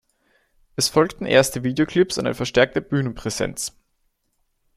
[0.77, 3.77] Es folgten erste Videoclips und eine verstärkte Bühnenpräsenz.